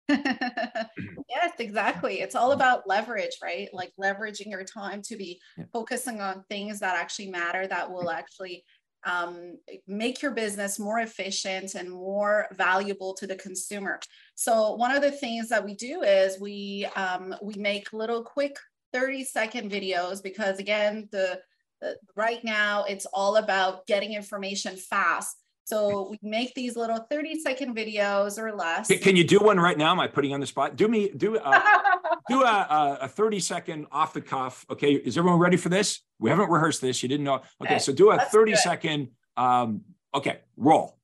[0.10, 2.22] yes, exactly.
[2.22, 3.70] It's all about leverage, right?
[3.74, 5.66] Like leveraging your time to be yeah.
[5.72, 8.64] focusing on things that actually matter that will actually
[9.06, 14.00] um, make your business more efficient and more valuable to the consumer.
[14.36, 18.58] So one of the things that we do is we um, we make little quick
[18.94, 21.40] 30 second videos because again the,
[21.82, 25.38] the right now it's all about getting information fast.
[25.66, 28.88] So we make these little 30 second videos or less.
[29.02, 29.92] Can you do one right now?
[29.92, 30.76] Am I putting on the spot?
[30.76, 31.62] Do me do uh,
[32.30, 34.66] do a, a 30 second off the cuff.
[34.70, 36.02] Okay, is everyone ready for this?
[36.20, 37.02] We haven't rehearsed this.
[37.02, 37.42] You didn't know.
[37.62, 39.10] Okay, so do a 30 second.
[39.38, 39.82] Um,
[40.14, 40.98] okay, roll.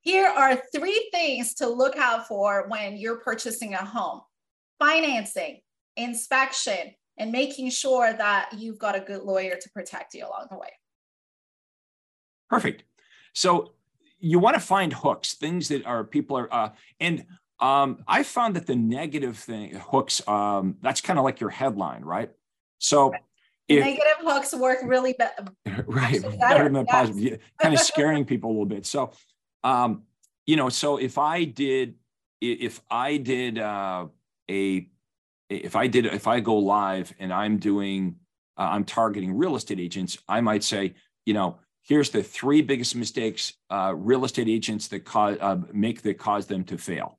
[0.00, 4.22] Here are three things to look out for when you're purchasing a home:
[4.80, 5.60] financing,
[5.96, 10.58] inspection, and making sure that you've got a good lawyer to protect you along the
[10.58, 10.70] way.
[12.48, 12.84] Perfect.
[13.38, 13.70] So
[14.18, 17.24] you want to find hooks, things that are people are, uh, and
[17.60, 22.02] um, I found that the negative thing hooks, um, that's kind of like your headline,
[22.02, 22.32] right?
[22.78, 23.14] So
[23.68, 26.86] if, negative hooks work really be- right, better, better than yes.
[26.88, 28.86] positive, kind of scaring people a little bit.
[28.86, 29.12] So,
[29.62, 30.02] um,
[30.44, 31.94] you know, so if I did,
[32.40, 34.06] if I did uh,
[34.50, 34.88] a,
[35.48, 38.16] if I did, if I go live and I'm doing,
[38.56, 42.94] uh, I'm targeting real estate agents, I might say, you know, here's the three biggest
[42.94, 47.18] mistakes uh, real estate agents that cause uh, make that cause them to fail.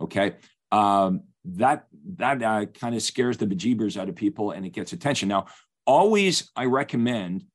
[0.00, 0.36] Okay,
[0.70, 1.86] um, that
[2.16, 5.28] that uh, kind of scares the bejeebers out of people and it gets attention.
[5.28, 5.46] Now,
[5.86, 7.46] always I recommend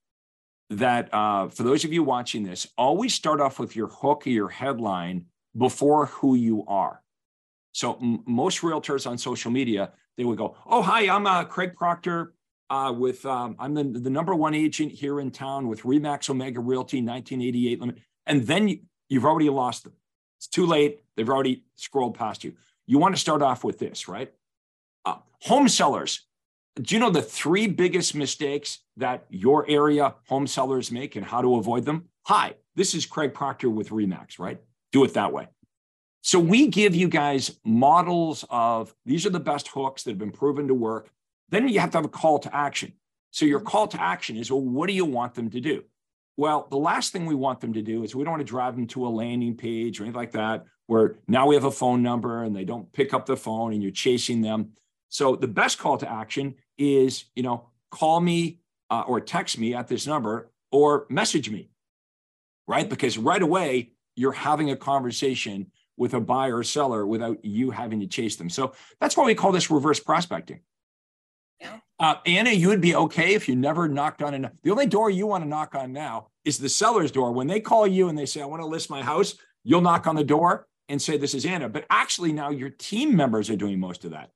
[0.72, 4.30] that uh, for those of you watching this, always start off with your hook or
[4.30, 5.26] your headline
[5.58, 7.02] before who you are.
[7.72, 11.76] So m- most realtors on social media they would go, "Oh, hi, I'm uh, Craig
[11.76, 12.34] Proctor."
[12.70, 16.60] Uh, with um, I'm the, the number one agent here in town with Remax Omega
[16.60, 19.94] Realty 1988 limit, and then you, you've already lost them.
[20.38, 21.02] It's too late.
[21.16, 22.54] They've already scrolled past you.
[22.86, 24.32] You want to start off with this, right?
[25.06, 26.26] Uh, home sellers.
[26.80, 31.42] Do you know the three biggest mistakes that your area home sellers make and how
[31.42, 32.06] to avoid them?
[32.24, 34.62] Hi, this is Craig Proctor with Remax, right?
[34.92, 35.48] Do it that way.
[36.22, 40.32] So we give you guys models of these are the best hooks that have been
[40.32, 41.10] proven to work
[41.50, 42.94] then you have to have a call to action.
[43.32, 45.84] So your call to action is, well, what do you want them to do?
[46.38, 48.76] Well, the last thing we want them to do is we don't want to drive
[48.76, 52.02] them to a landing page or anything like that, where now we have a phone
[52.02, 54.72] number and they don't pick up the phone and you're chasing them.
[55.10, 58.60] So the best call to action is, you know, call me
[58.90, 61.70] uh, or text me at this number or message me,
[62.68, 62.90] right?
[62.90, 68.00] Because right away you're having a conversation with a buyer or seller without you having
[68.00, 68.50] to chase them.
[68.50, 70.62] So that's why we call this reverse prospecting.
[72.00, 74.54] Uh, Anna, you would be okay if you never knocked on enough.
[74.64, 77.34] The only door you want to knock on now is the seller's door.
[77.34, 80.08] When they call you and they say, "I want to list my house," you'll knock
[80.08, 83.58] on the door and say, "This is Anna." But actually, now your team members are
[83.58, 84.32] doing most of that.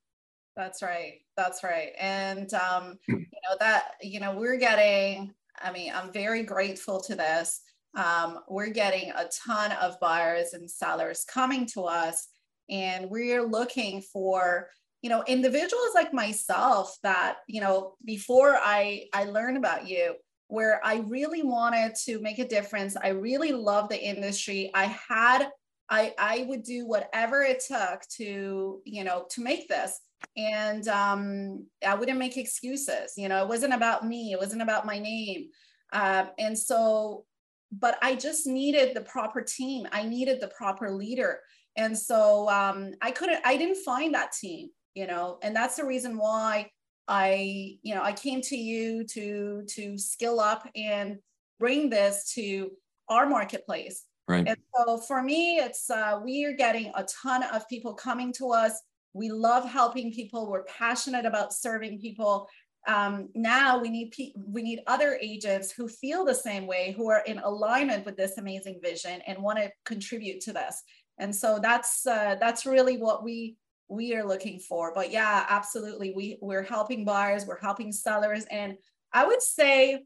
[0.57, 1.21] That's right.
[1.38, 1.93] That's right.
[1.97, 5.33] And um, you know that you know we're getting.
[5.62, 7.62] I mean, I'm very grateful to this.
[7.95, 12.27] Um, we're getting a ton of buyers and sellers coming to us,
[12.69, 14.67] and we're looking for
[15.04, 20.16] you know individuals like myself that you know before i i learned about you
[20.48, 25.50] where i really wanted to make a difference i really love the industry i had
[25.89, 30.00] i i would do whatever it took to you know to make this.
[30.38, 34.86] And um i wouldn't make excuses you know it wasn't about me it wasn't about
[34.86, 35.50] my name.
[35.92, 37.26] Uh, and so
[37.72, 41.42] but i just needed the proper team i needed the proper leader.
[41.76, 45.86] And so um, i couldn't i didn't find that team you know and that's the
[45.86, 46.69] reason why
[47.08, 51.17] i you know i came to you to to skill up and
[51.60, 52.71] bring this to
[53.10, 54.03] our marketplace.
[54.27, 54.47] Right.
[54.47, 58.51] And so for me it's uh, we are getting a ton of people coming to
[58.51, 58.82] us.
[59.13, 60.49] We love helping people.
[60.49, 62.49] We're passionate about serving people.
[62.88, 67.10] Um, now we need pe- we need other agents who feel the same way who
[67.10, 70.82] are in alignment with this amazing vision and want to contribute to this.
[71.17, 73.56] And so that's uh, that's really what we
[73.89, 74.93] we are looking for.
[74.93, 76.13] But yeah, absolutely.
[76.15, 78.46] We we're helping buyers, we're helping sellers.
[78.50, 78.78] And
[79.12, 80.04] I would say,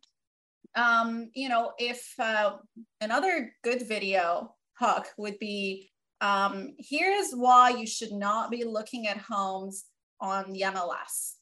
[0.76, 2.58] um, you know, if uh,
[3.02, 9.18] another good video hook would be um, here's why you should not be looking at
[9.18, 9.86] homes
[10.20, 11.36] on the MLS.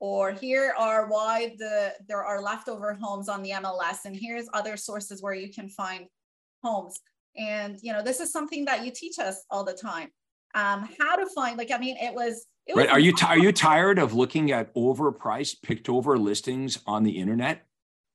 [0.00, 4.76] Or here are why the there are leftover homes on the MLS, and here's other
[4.76, 6.06] sources where you can find
[6.62, 7.00] homes.
[7.36, 10.10] And you know, this is something that you teach us all the time.
[10.54, 12.46] Um, how to find, like, I mean, it was.
[12.66, 12.88] It right.
[12.88, 17.18] Are you t- are you tired of looking at overpriced, picked over listings on the
[17.18, 17.64] internet?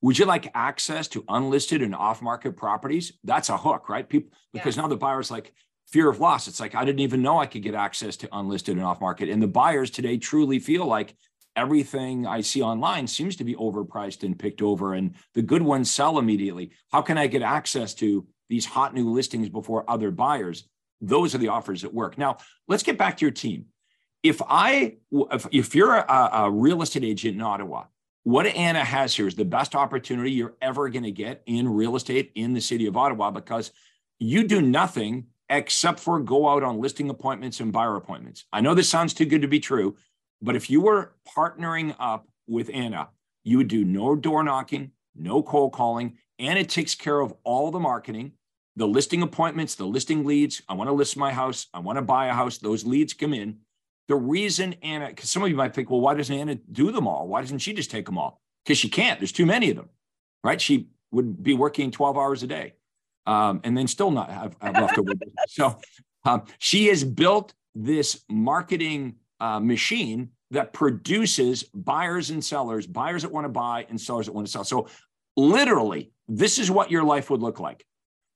[0.01, 3.13] Would you like access to unlisted and off market properties?
[3.23, 4.07] That's a hook, right?
[4.07, 5.53] People because now the buyer's like
[5.87, 6.47] fear of loss.
[6.47, 9.29] It's like I didn't even know I could get access to unlisted and off market.
[9.29, 11.15] And the buyers today truly feel like
[11.55, 15.89] everything I see online seems to be overpriced and picked over, and the good ones
[15.89, 16.71] sell immediately.
[16.91, 20.67] How can I get access to these hot new listings before other buyers?
[21.01, 22.17] Those are the offers that work.
[22.17, 23.65] Now, let's get back to your team.
[24.21, 27.85] If I, if, if you're a, a real estate agent in Ottawa,
[28.23, 31.97] what Anna has here is the best opportunity you're ever going to get in real
[31.97, 33.71] estate in the city of Ottawa because
[34.17, 38.45] you do nothing except for go out on listing appointments and buyer appointments.
[38.53, 39.97] I know this sounds too good to be true,
[40.41, 43.09] but if you were partnering up with Anna,
[43.43, 46.17] you would do no door knocking, no cold calling.
[46.39, 48.31] Anna takes care of all the marketing,
[48.75, 50.61] the listing appointments, the listing leads.
[50.67, 51.67] I want to list my house.
[51.73, 52.57] I want to buy a house.
[52.57, 53.57] Those leads come in.
[54.07, 57.07] The reason Anna, because some of you might think, well, why doesn't Anna do them
[57.07, 57.27] all?
[57.27, 58.41] Why doesn't she just take them all?
[58.65, 59.19] Because she can't.
[59.19, 59.89] There's too many of them,
[60.43, 60.59] right?
[60.59, 62.73] She would be working 12 hours a day
[63.25, 65.33] um, and then still not have, have business.
[65.49, 65.77] So
[66.25, 73.31] um, she has built this marketing uh, machine that produces buyers and sellers, buyers that
[73.31, 74.63] want to buy and sellers that want to sell.
[74.63, 74.87] So,
[75.35, 77.85] literally, this is what your life would look like.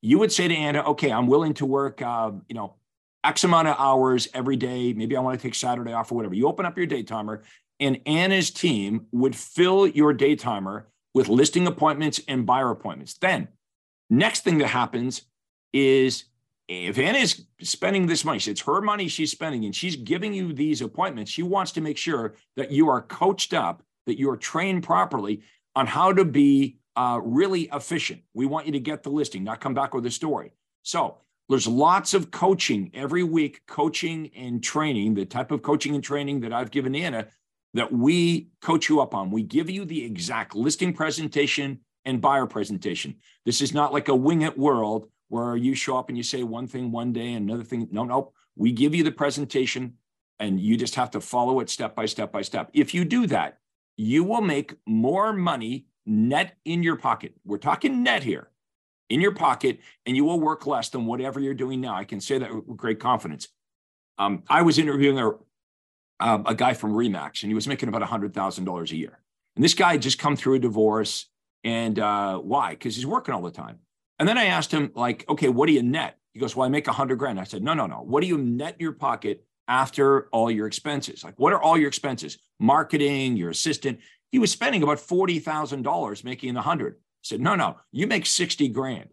[0.02, 2.76] You would say to Anna, "Okay, I'm willing to work, uh, you know,
[3.24, 4.94] X amount of hours every day.
[4.94, 7.44] Maybe I want to take Saturday off or whatever." You open up your day timer,
[7.80, 13.16] and Anna's team would fill your day timer with listing appointments and buyer appointments.
[13.16, 13.48] Then,
[14.10, 15.24] next thing that happens
[15.74, 16.26] is
[16.68, 20.54] if Anna is spending this money, it's her money she's spending, and she's giving you
[20.54, 24.38] these appointments, she wants to make sure that you are coached up, that you are
[24.38, 25.42] trained properly
[25.76, 28.22] on how to be uh, really efficient.
[28.34, 30.52] We want you to get the listing, not come back with a story.
[30.82, 36.04] So there's lots of coaching every week, coaching and training, the type of coaching and
[36.04, 37.28] training that I've given Anna
[37.74, 39.30] that we coach you up on.
[39.30, 43.16] We give you the exact listing presentation and buyer presentation.
[43.46, 46.42] This is not like a wing it world where you show up and you say
[46.42, 47.88] one thing one day and another thing.
[47.92, 49.94] No, no, we give you the presentation
[50.40, 52.72] and you just have to follow it step by step by step.
[52.74, 53.60] If you do that,
[53.98, 57.34] you will make more money net in your pocket.
[57.46, 58.50] We're talking net here
[59.10, 61.96] in your pocket, and you will work less than whatever you're doing now.
[61.96, 63.48] I can say that with great confidence.
[64.18, 65.32] Um, I was interviewing a,
[66.20, 69.20] uh, a guy from Remax, and he was making about $100,000 a year.
[69.56, 71.28] And this guy had just come through a divorce.
[71.64, 72.72] And uh, why?
[72.72, 73.80] Because he's working all the time.
[74.20, 76.18] And then I asked him, like, okay, what do you net?
[76.34, 77.40] He goes, well, I make a hundred grand.
[77.40, 77.98] I said, no, no, no.
[77.98, 81.24] What do you net in your pocket after all your expenses?
[81.24, 82.38] Like, what are all your expenses?
[82.60, 84.00] Marketing, your assistant.
[84.32, 86.96] He was spending about $40,000 making a hundred.
[86.96, 89.10] I said, no, no, you make 60 grand.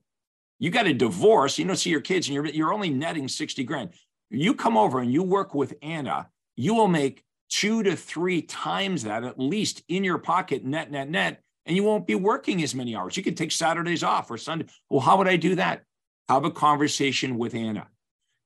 [0.58, 3.64] You got a divorce, you don't see your kids, and you're, you're only netting 60
[3.64, 3.90] grand.
[4.30, 9.04] You come over and you work with Anna, you will make two to three times
[9.04, 12.74] that at least in your pocket, net, net, net and you won't be working as
[12.74, 13.16] many hours.
[13.16, 14.66] You could take Saturdays off or Sunday.
[14.90, 15.82] Well, how would I do that?
[16.28, 17.88] Have a conversation with Anna.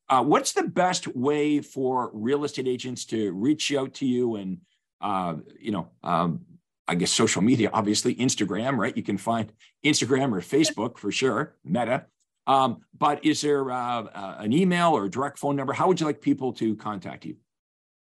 [0.09, 4.59] Uh, what's the best way for real estate agents to reach out to you and,
[5.01, 6.41] uh, you know, um,
[6.89, 8.97] I guess social media, obviously Instagram, right?
[8.97, 9.53] You can find
[9.85, 12.07] Instagram or Facebook for sure, Meta.
[12.47, 15.75] Um, but is there uh, uh an email or a direct phone number?
[15.75, 17.37] How would you like people to contact you?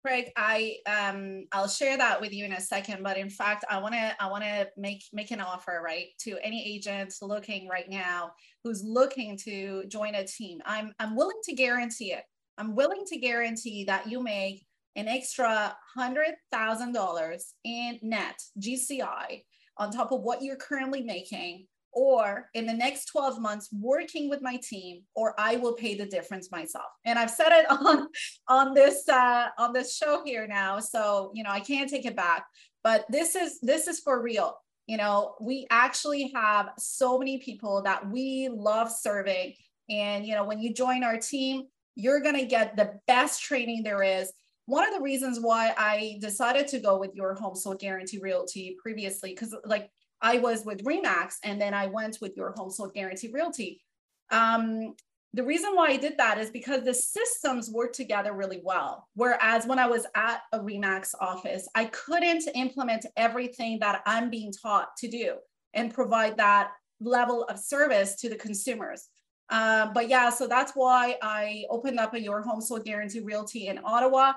[0.06, 3.80] Craig, I um I'll share that with you in a second, but in fact, I
[3.80, 7.90] want to I want to make make an offer right to any agent looking right
[7.90, 8.32] now
[8.64, 10.62] who's looking to join a team.
[10.66, 12.24] I'm I'm willing to guarantee it.
[12.58, 19.44] I'm willing to guarantee that you make an extra hundred thousand dollars in net GCI
[19.78, 24.42] on top of what you're currently making or in the next 12 months working with
[24.42, 26.86] my team or i will pay the difference myself.
[27.06, 28.08] And i've said it on
[28.48, 32.16] on this uh on this show here now so you know i can't take it
[32.16, 32.46] back.
[32.84, 34.56] But this is this is for real.
[34.88, 39.54] You know we actually have so many people that we love serving.
[39.90, 41.64] And you know when you join our team
[41.96, 44.32] you're to get the best training there is
[44.70, 48.78] one of the reasons why I decided to go with your home sold guarantee realty
[48.80, 49.90] previously, because like
[50.22, 53.82] I was with Remax and then I went with your home sold guarantee realty.
[54.30, 54.94] Um,
[55.34, 59.08] the reason why I did that is because the systems work together really well.
[59.16, 64.52] Whereas when I was at a Remax office, I couldn't implement everything that I'm being
[64.52, 65.38] taught to do
[65.74, 69.08] and provide that level of service to the consumers.
[69.50, 73.68] Uh, but yeah, so that's why I opened up a Your Home Sold Guarantee Realty
[73.68, 74.34] in Ottawa.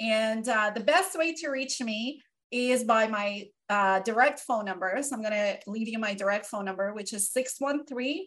[0.00, 4.98] And uh, the best way to reach me is by my uh, direct phone number.
[5.02, 8.26] So I'm going to leave you my direct phone number, which is 613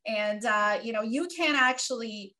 [0.07, 2.35] and uh, you know you can actually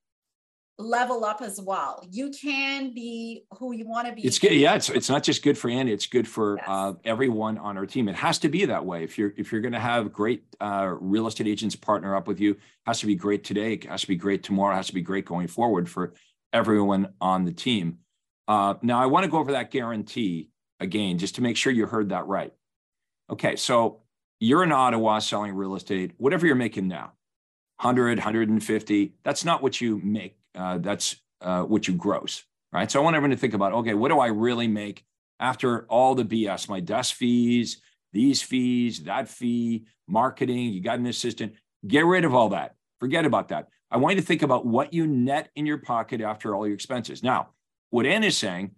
[0.82, 2.06] level up as well.
[2.10, 4.26] You can be who you want to be.
[4.26, 4.54] It's good.
[4.54, 5.94] Yeah, it's it's not just good for Andy.
[5.94, 6.66] It's good for yes.
[6.68, 8.10] uh, everyone on our team.
[8.10, 9.04] It has to be that way.
[9.04, 12.40] If you're if you're going to have great uh, real estate agents partner up with
[12.40, 13.74] you, has to be great today.
[13.74, 14.74] It has to be great tomorrow.
[14.74, 16.14] It has to be great going forward for
[16.52, 18.00] everyone on the team.
[18.48, 21.86] Uh, now, I want to go over that guarantee again, just to make sure you
[21.86, 22.54] heard that right.
[23.30, 24.02] Okay, so
[24.40, 27.14] you're in Ottawa selling real estate, whatever you're making now,
[27.80, 29.14] 100, 150.
[29.24, 32.89] That's not what you make uh, that's uh, what you gross, right?
[32.89, 35.04] So I want everyone to think about, okay, what do I really make
[35.39, 37.82] after all the BS, my desk fees,
[38.14, 41.54] these fees, that fee, marketing, you got an assistant,
[41.88, 42.76] get rid of all that.
[42.99, 43.68] Forget about that.
[43.89, 46.76] I want you to think about what you net in your pocket after all your
[46.76, 47.24] expenses.
[47.24, 47.49] Now,
[47.89, 48.72] what Ann is saying,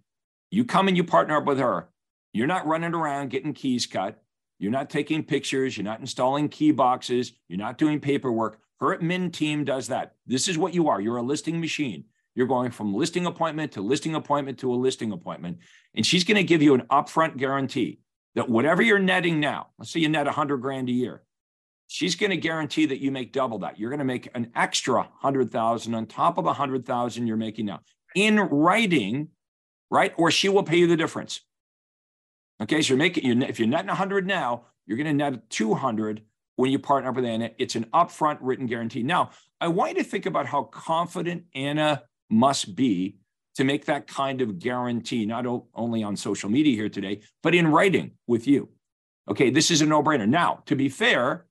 [0.49, 1.89] you come and you partner up with her.
[2.31, 4.21] You're not running around getting keys cut.
[4.57, 5.77] You're not taking pictures.
[5.77, 7.33] You're not installing key boxes.
[7.47, 8.59] You're not doing paperwork.
[8.83, 10.15] Her admin team does that.
[10.27, 10.99] This is what you are.
[10.99, 12.03] You're a listing machine.
[12.35, 15.59] You're going from listing appointment to listing appointment to a listing appointment.
[15.95, 18.01] And she's going to give you an upfront guarantee
[18.35, 21.23] that whatever you're netting now, let's say you net 100 grand a year,
[21.87, 23.79] she's going to guarantee that you make double that.
[23.79, 27.79] You're going to make an extra 100,000 on top of 100,000 you're making now
[28.15, 29.29] in writing,
[29.89, 30.13] right?
[30.17, 31.39] Or she will pay you the difference.
[32.61, 36.21] Okay, so you're making you if you're netting 100 now, you're going to net 200
[36.55, 37.51] when you partner up with Anna.
[37.57, 39.03] It's an upfront written guarantee.
[39.03, 43.17] Now, I want you to think about how confident Anna must be
[43.55, 45.45] to make that kind of guarantee, not
[45.75, 48.69] only on social media here today, but in writing with you.
[49.29, 50.27] Okay, this is a no brainer.
[50.27, 51.45] Now, to be fair,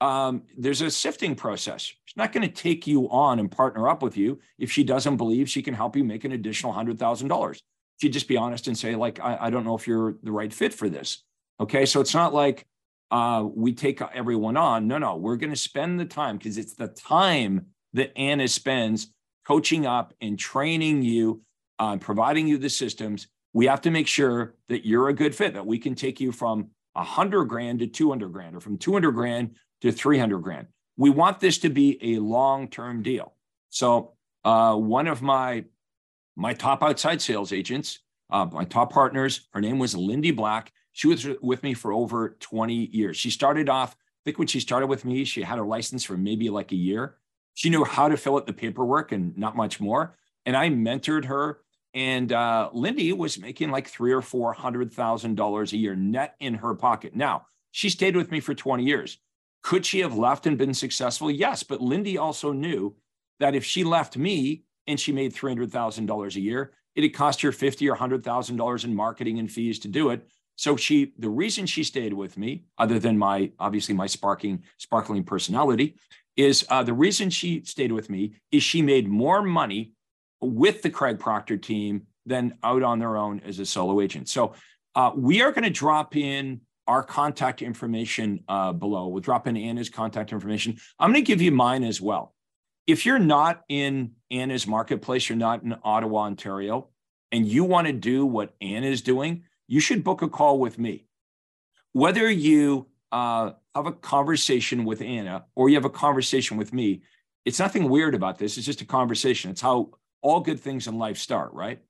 [0.00, 1.82] um, there's a sifting process.
[1.82, 5.16] She's not going to take you on and partner up with you if she doesn't
[5.16, 7.60] believe she can help you make an additional $100,000.
[8.00, 10.52] She'd just be honest and say, like, I, I don't know if you're the right
[10.52, 11.22] fit for this.
[11.60, 12.66] Okay, so it's not like
[13.12, 14.88] uh, we take everyone on.
[14.88, 19.12] No, no, we're going to spend the time because it's the time that Anna spends
[19.46, 21.42] coaching up and training you,
[21.78, 23.28] uh, providing you the systems.
[23.52, 26.32] We have to make sure that you're a good fit, that we can take you
[26.32, 30.68] from 100 grand to 200 grand or from 200 grand to 300 grand.
[30.96, 33.34] We want this to be a long term deal.
[33.68, 35.64] So, uh, one of my
[36.34, 37.98] my top outside sales agents,
[38.30, 40.72] uh, my top partners, her name was Lindy Black.
[40.92, 43.16] She was with me for over 20 years.
[43.16, 46.16] She started off, I think when she started with me, she had her license for
[46.16, 47.16] maybe like a year.
[47.54, 50.16] She knew how to fill out the paperwork and not much more.
[50.46, 51.60] And I mentored her.
[51.94, 56.36] And uh, Lindy was making like three or four hundred thousand dollars a year net
[56.40, 57.14] in her pocket.
[57.14, 59.18] Now she stayed with me for 20 years.
[59.62, 61.30] Could she have left and been successful?
[61.30, 62.94] Yes, but Lindy also knew
[63.40, 67.88] that if she left me and she made $300,000 a year, it'd cost her 50
[67.88, 70.26] or $100,000 in marketing and fees to do it.
[70.56, 75.24] So she, the reason she stayed with me, other than my obviously my sparking, sparkling
[75.24, 75.96] personality,
[76.36, 79.92] is uh, the reason she stayed with me is she made more money
[80.40, 84.28] with the Craig Proctor team than out on their own as a solo agent.
[84.28, 84.54] So
[84.94, 89.08] uh, we are going to drop in our contact information uh, below.
[89.08, 90.78] We'll drop in Anna's contact information.
[90.98, 92.34] I'm going to give you mine as well.
[92.86, 96.88] If you're not in Anna's marketplace, you're not in Ottawa, Ontario,
[97.30, 100.78] and you want to do what Anna is doing, you should book a call with
[100.78, 101.06] me.
[101.94, 107.00] Whether you uh, have a conversation with Anna or you have a conversation with me,
[107.46, 108.58] it's nothing weird about this.
[108.58, 109.50] It's just a conversation.
[109.50, 111.80] It's how all good things in life start, right?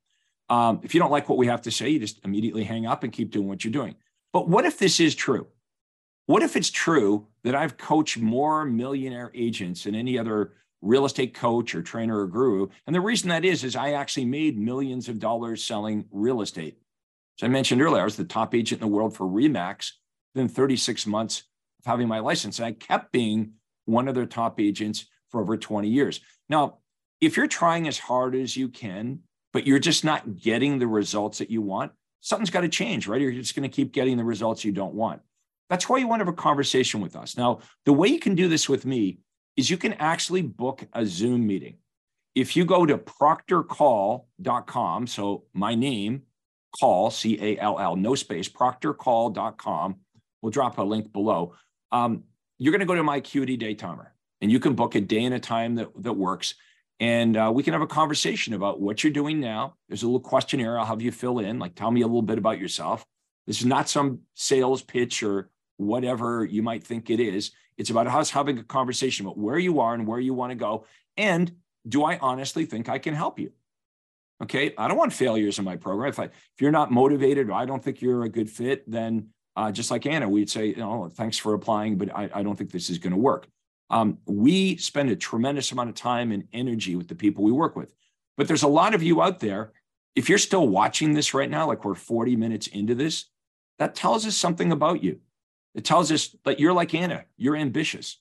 [0.48, 3.02] Um, if you don't like what we have to say, you just immediately hang up
[3.02, 3.96] and keep doing what you're doing.
[4.32, 5.48] But what if this is true?
[6.26, 10.52] What if it's true that I've coached more millionaire agents than any other
[10.82, 12.68] real estate coach or trainer or guru?
[12.86, 16.78] And the reason that is, is I actually made millions of dollars selling real estate.
[17.42, 19.90] I mentioned earlier, I was the top agent in the world for Remax
[20.34, 21.42] within 36 months
[21.80, 22.58] of having my license.
[22.58, 23.52] And I kept being
[23.84, 26.20] one of their top agents for over 20 years.
[26.48, 26.78] Now,
[27.20, 29.20] if you're trying as hard as you can,
[29.52, 33.20] but you're just not getting the results that you want, something's got to change, right?
[33.20, 35.20] You're just going to keep getting the results you don't want.
[35.68, 37.36] That's why you want to have a conversation with us.
[37.36, 39.18] Now, the way you can do this with me
[39.56, 41.76] is you can actually book a Zoom meeting.
[42.34, 46.22] if you go to proctorcall.com, so my name,
[46.78, 49.96] call, C A L L, no space, proctorcall.com,
[50.40, 51.54] we'll drop a link below.
[51.90, 52.24] Um,
[52.58, 55.24] you're going to go to my Acuity day timer and you can book a day
[55.24, 56.54] and a time that, that works.
[57.00, 59.74] And uh, we can have a conversation about what you're doing now.
[59.88, 62.38] There's a little questionnaire I'll have you fill in, like tell me a little bit
[62.38, 63.04] about yourself.
[63.46, 67.50] This is not some sales pitch or whatever you might think it is.
[67.76, 70.56] It's about us having a conversation about where you are and where you want to
[70.56, 70.86] go.
[71.16, 71.50] And
[71.88, 73.52] do I honestly think I can help you?
[74.42, 74.74] Okay.
[74.76, 76.08] I don't want failures in my program.
[76.08, 79.28] If, I, if you're not motivated or I don't think you're a good fit, then
[79.54, 82.70] uh, just like Anna, we'd say, know, thanks for applying, but I, I don't think
[82.70, 83.46] this is going to work.
[83.90, 87.76] Um, we spend a tremendous amount of time and energy with the people we work
[87.76, 87.94] with.
[88.36, 89.72] But there's a lot of you out there.
[90.16, 93.26] If you're still watching this right now, like we're 40 minutes into this,
[93.78, 95.20] that tells us something about you.
[95.74, 98.18] It tells us that you're like Anna, you're ambitious.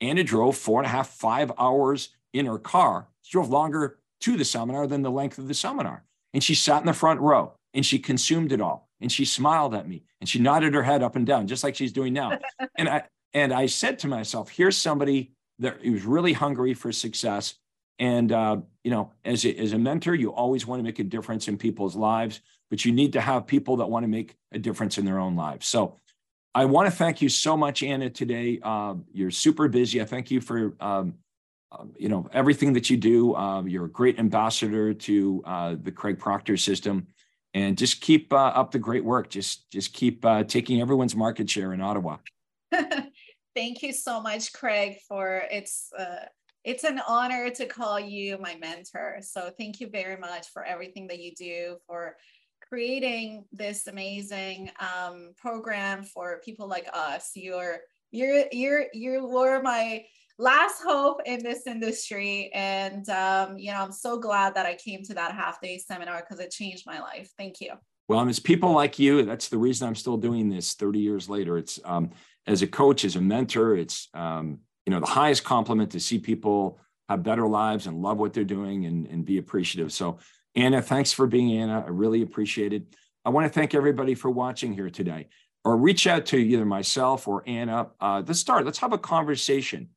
[0.00, 3.08] Anna drove four and a half, five hours in her car.
[3.22, 6.04] She drove longer to the seminar than the length of the seminar.
[6.32, 8.88] And she sat in the front row and she consumed it all.
[9.00, 11.74] And she smiled at me and she nodded her head up and down, just like
[11.74, 12.38] she's doing now.
[12.76, 13.04] and I
[13.34, 17.54] and I said to myself, here's somebody that was really hungry for success.
[17.98, 21.04] And uh, you know, as a, as a mentor, you always want to make a
[21.04, 24.58] difference in people's lives, but you need to have people that want to make a
[24.58, 25.66] difference in their own lives.
[25.66, 25.98] So
[26.54, 28.60] I want to thank you so much, Anna, today.
[28.62, 30.00] Uh, you're super busy.
[30.00, 31.14] I thank you for um,
[31.78, 33.34] um, you know everything that you do.
[33.34, 37.06] Uh, you're a great ambassador to uh, the Craig Proctor system,
[37.54, 39.30] and just keep uh, up the great work.
[39.30, 42.18] Just just keep uh, taking everyone's market share in Ottawa.
[43.54, 44.98] thank you so much, Craig.
[45.08, 46.26] For it's uh,
[46.64, 49.18] it's an honor to call you my mentor.
[49.20, 52.16] So thank you very much for everything that you do for
[52.68, 57.32] creating this amazing um, program for people like us.
[57.34, 60.04] You're you're you're you were my
[60.38, 65.02] last hope in this industry, and um, you know I'm so glad that I came
[65.04, 67.30] to that half day seminar because it changed my life.
[67.36, 67.72] Thank you.
[68.08, 69.22] Well, and it's people like you.
[69.22, 71.56] That's the reason I'm still doing this 30 years later.
[71.56, 72.10] It's um,
[72.46, 73.76] as a coach, as a mentor.
[73.76, 76.78] It's um, you know the highest compliment to see people
[77.08, 79.92] have better lives and love what they're doing and, and be appreciative.
[79.92, 80.18] So
[80.54, 81.84] Anna, thanks for being Anna.
[81.86, 82.94] I really appreciate it.
[83.24, 85.28] I want to thank everybody for watching here today.
[85.64, 87.88] Or reach out to either myself or Anna.
[88.00, 88.64] Uh, let's start.
[88.64, 89.90] Let's have a conversation.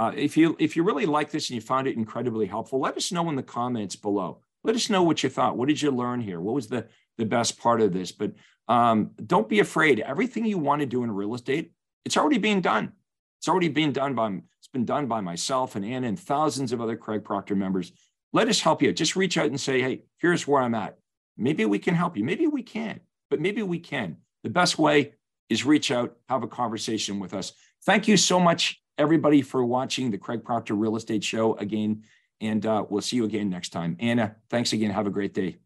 [0.00, 2.96] Uh, if you if you really like this and you found it incredibly helpful, let
[2.96, 4.40] us know in the comments below.
[4.64, 5.58] Let us know what you thought.
[5.58, 6.40] What did you learn here?
[6.40, 6.86] What was the
[7.18, 8.10] the best part of this?
[8.10, 8.32] But
[8.66, 10.00] um, don't be afraid.
[10.00, 11.72] Everything you want to do in real estate,
[12.06, 12.92] it's already being done.
[13.40, 16.80] It's already being done by it's been done by myself and Anna and thousands of
[16.80, 17.92] other Craig Proctor members
[18.32, 18.92] let us help you.
[18.92, 20.98] Just reach out and say, hey, here's where I'm at.
[21.36, 22.24] Maybe we can help you.
[22.24, 24.18] Maybe we can, but maybe we can.
[24.44, 25.14] The best way
[25.48, 27.52] is reach out, have a conversation with us.
[27.84, 32.04] Thank you so much, everybody, for watching the Craig Proctor Real Estate Show again.
[32.40, 33.96] And uh, we'll see you again next time.
[34.00, 34.90] Anna, thanks again.
[34.90, 35.58] Have a great day.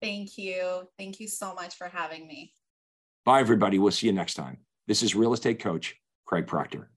[0.00, 0.88] Thank you.
[0.98, 2.52] Thank you so much for having me.
[3.24, 3.78] Bye, everybody.
[3.78, 4.58] We'll see you next time.
[4.86, 5.96] This is real estate coach
[6.26, 6.90] Craig Proctor.